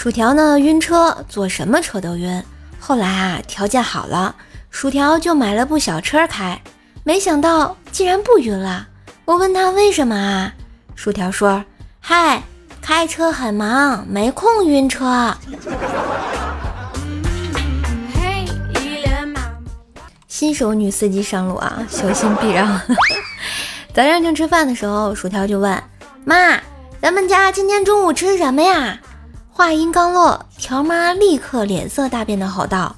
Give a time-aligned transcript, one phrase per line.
[0.00, 2.42] 薯条呢晕车，坐什么车都晕。
[2.78, 4.34] 后来啊，条件好了，
[4.70, 6.58] 薯条就买了部小车开，
[7.04, 8.88] 没想到竟然不晕了。
[9.26, 10.54] 我问他为什么啊？
[10.94, 11.62] 薯条说
[12.00, 12.42] ：“嗨，
[12.80, 15.36] 开车很忙，没空晕车。”
[20.26, 22.80] 新手女司机上路啊，小心避让。
[23.92, 25.78] 早上正吃饭的时候，薯条就问
[26.24, 26.58] 妈
[27.02, 28.98] ：“咱们家今天中午吃什么呀？”
[29.52, 32.96] 话音刚落，条妈立刻脸色大变的吼道：“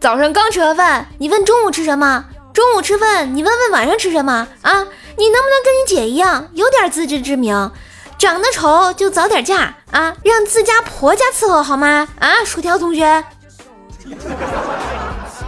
[0.00, 2.24] 早上刚吃完饭，你问中午吃什么？
[2.54, 4.46] 中午吃饭，你问问晚上吃什么？
[4.62, 7.70] 啊，你能不能跟你姐一样，有点自知之明？
[8.16, 12.08] 长得丑就早点嫁啊，让自家婆家伺候好吗？
[12.18, 13.24] 啊，薯条同学，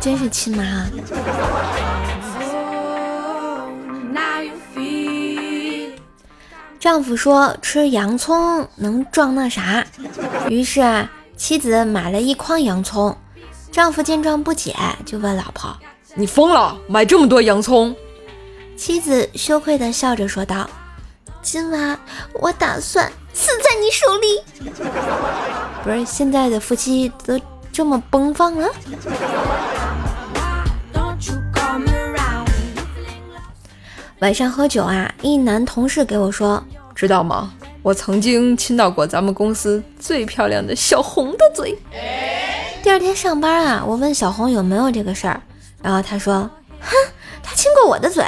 [0.00, 0.64] 真是亲妈。”
[6.84, 9.82] 丈夫说吃洋葱能壮那啥，
[10.50, 13.16] 于是啊，妻子买了一筐洋葱。
[13.72, 15.74] 丈夫见状不解，就问老婆
[16.14, 17.96] ：“你疯了，买这么多洋葱？”
[18.76, 20.68] 妻子羞愧地笑着说道
[21.40, 21.98] ：“今晚
[22.34, 24.42] 我打算死在你手里。”
[25.82, 27.40] 不是现在的夫妻都
[27.72, 28.68] 这么奔放了？
[34.18, 36.62] 晚上喝酒啊，一男同事给我说。
[36.94, 37.52] 知道吗？
[37.82, 41.76] 我曾经亲到过咱们公司最漂亮的小红的嘴。
[42.82, 45.40] 第二天上班啊，我问小红有没有这个事儿，
[45.82, 46.48] 然后她说
[46.80, 46.94] ：“哼，
[47.42, 48.22] 他亲过我的嘴，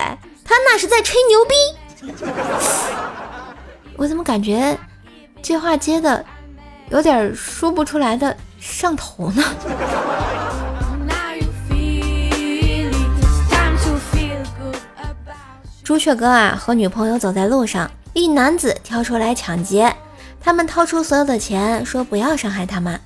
[0.45, 1.55] 他那是在吹牛逼。
[3.97, 4.77] ”我怎么感觉
[5.41, 6.25] 这话接的
[6.91, 9.43] 有点说不出来的上头呢？
[15.83, 17.91] 朱雀哥啊，和女朋友走在路上。
[18.17, 19.95] 一男子跳出来抢劫，
[20.41, 22.99] 他们掏出所有的钱，说不要伤害他们。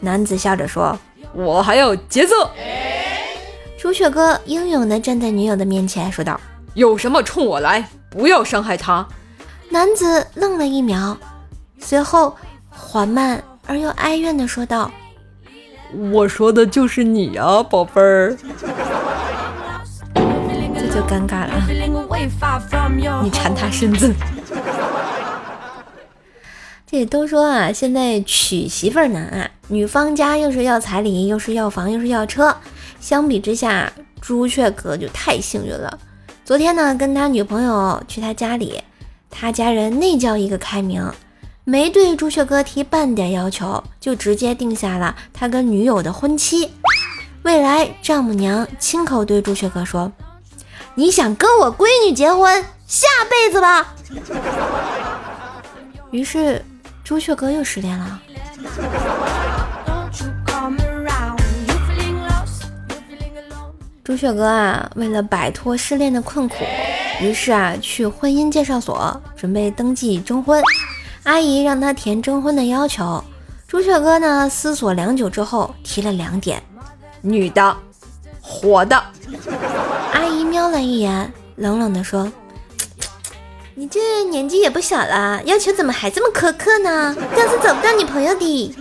[0.00, 0.98] 男子笑着说
[1.32, 2.50] ：“我还要劫色。”
[3.80, 6.38] 朱雀哥英勇地站在女友的面前，说道
[6.76, 9.08] ：“有什么冲我来，不要伤害他。”
[9.72, 11.16] 男子愣了一秒，
[11.78, 12.36] 随后
[12.68, 14.90] 缓慢而又哀怨地说道
[16.12, 18.36] ：“我说的就是你啊，宝贝儿。
[20.78, 21.54] ”这就尴尬了，
[23.22, 24.14] 你缠他身子。
[26.90, 32.56] 这都说啊，现在娶媳妇儿难啊，女方家又是要彩礼，又是要房，又是要车。
[32.98, 35.98] 相比之下，朱雀哥就太幸运了。
[36.46, 38.82] 昨天呢，跟他女朋友去他家里，
[39.28, 41.12] 他家人那叫一个开明，
[41.64, 46.70] 没对朱雀哥提半点要求，就直接定下了他跟女友的婚期。
[47.42, 50.10] 未来丈母娘亲口对朱雀哥说
[50.96, 53.94] ：“你想跟我闺女结婚，下辈子吧。”
[56.10, 56.64] 于是。
[57.08, 58.20] 朱雀哥又失恋了。
[64.04, 66.56] 朱雀哥啊，为了摆脱失恋的困苦，
[67.22, 70.62] 于是啊，去婚姻介绍所准备登记征婚。
[71.22, 73.24] 阿姨让他填征婚的要求，
[73.66, 76.62] 朱雀哥呢思索良久之后提了两点：
[77.22, 77.74] 女的，
[78.42, 79.02] 火的。
[80.12, 82.30] 阿姨瞄了一眼，冷冷地说。
[83.78, 87.14] 你这年纪也不小了，要求怎么还这么苛刻呢？
[87.32, 88.76] 这样是找不到女朋友的。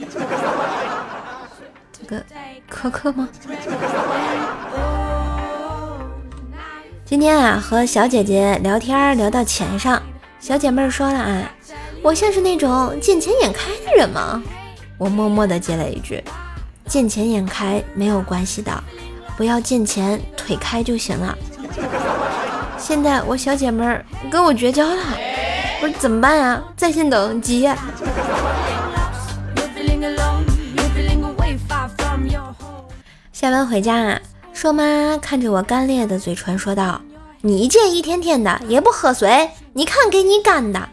[1.93, 2.19] 这个
[2.67, 3.29] 苛刻吗？
[7.05, 10.01] 今天啊，和小姐姐聊天聊到钱上，
[10.39, 11.51] 小姐妹说了啊，
[12.01, 14.41] 我像是那种见钱眼开的人吗？
[14.97, 16.23] 我默默的接了一句，
[16.87, 18.83] 见钱眼开没有关系的，
[19.37, 21.37] 不要见钱腿开就行了。
[22.87, 23.83] 现在我小姐妹
[24.31, 24.95] 跟我绝交了，
[25.81, 26.63] 我说怎么办呀？
[26.77, 27.69] 在线等，急。
[33.33, 34.21] 下班回家啊，
[34.53, 37.01] 硕妈看着我干裂的嘴唇说道
[37.43, 40.87] ：“你这一天天的也不喝水，你看给你干的。”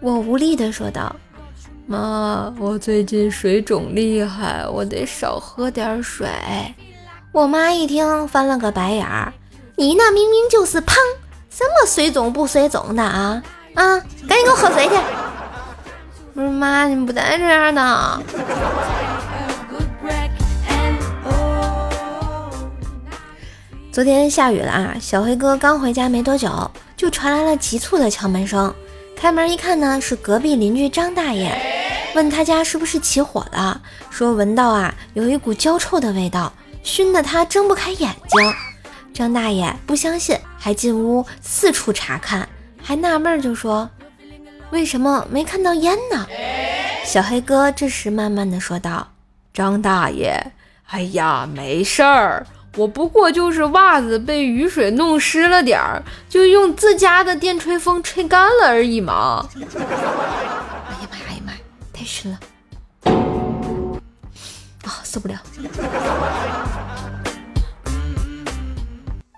[0.00, 1.16] 我无力的说道
[1.84, 6.28] ：“妈，我最近水肿厉害，我得少喝点水。”
[7.34, 9.32] 我妈一听翻了个白眼儿。
[9.76, 10.94] 你那明明就是胖，
[11.56, 13.40] 什么水肿不水肿的啊
[13.74, 14.00] 啊！
[14.28, 14.94] 赶紧给我喝水去！
[16.34, 18.22] 不是妈，你不带这样的。
[23.92, 28.74] 昨天下雨了啊，小黑哥刚回家没多久，就传来了急促的敲门声。
[29.14, 31.56] 开门一看呢，是隔壁邻居张大爷，
[32.16, 33.80] 问他家是不是起火了，
[34.10, 36.52] 说闻到啊有一股焦臭的味道，
[36.82, 38.52] 熏得他睁不开眼睛。
[39.14, 42.48] 张大爷不相信，还进屋四处查看，
[42.82, 43.90] 还纳闷就说
[44.72, 46.26] ：“为什么没看到烟呢？”
[47.04, 49.08] 小黑哥这时慢慢的说道
[49.52, 50.52] ：“张大爷，
[50.86, 52.46] 哎呀，没事儿，
[52.78, 59.68] 我不过就是袜子被雨水弄湿了点儿，就用自家的电吹风吹干了而已嘛。”哎呀
[61.10, 61.52] 妈呀，哎呀妈，
[61.92, 62.38] 太湿了，
[64.84, 65.36] 啊，受不了。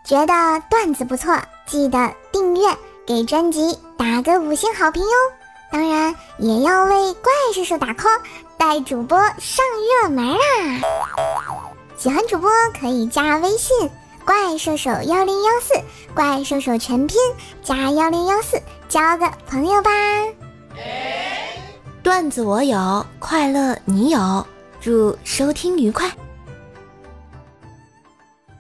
[0.06, 1.37] 觉得段子不错，
[1.67, 2.62] 记得订阅，
[3.05, 5.11] 给专辑打个五星好评哟！
[5.73, 8.20] 当然也要为怪兽手打 call，
[8.56, 9.67] 带主播上
[10.03, 10.38] 热门啦！
[11.97, 12.49] 喜欢主播
[12.81, 13.91] 可以加微信
[14.25, 15.75] “怪兽手幺零幺四”，
[16.14, 17.19] 怪兽手全拼
[17.64, 19.91] 加幺零幺四，交个朋友吧！
[22.05, 24.47] 段子我有，快乐你有，
[24.81, 26.09] 祝收听愉快。